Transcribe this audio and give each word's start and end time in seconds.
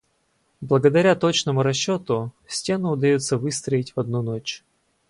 Благодаря 0.69 1.13
точному 1.13 1.61
расчёту, 1.61 2.31
стену 2.47 2.89
удаётся 2.89 3.37
выстроить 3.37 3.95
в 3.95 3.99
одну 3.99 4.23
ночь. 4.23 4.63